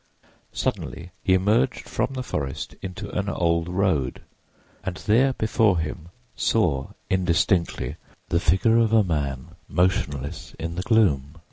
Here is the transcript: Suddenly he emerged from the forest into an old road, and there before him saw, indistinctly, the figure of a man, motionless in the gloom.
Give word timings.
Suddenly 0.51 1.11
he 1.23 1.35
emerged 1.35 1.87
from 1.87 2.15
the 2.15 2.23
forest 2.23 2.73
into 2.81 3.11
an 3.11 3.29
old 3.29 3.69
road, 3.69 4.23
and 4.83 4.95
there 4.97 5.33
before 5.33 5.77
him 5.77 6.09
saw, 6.35 6.87
indistinctly, 7.11 7.97
the 8.29 8.39
figure 8.39 8.79
of 8.79 8.93
a 8.93 9.03
man, 9.03 9.49
motionless 9.69 10.55
in 10.57 10.73
the 10.73 10.81
gloom. 10.81 11.35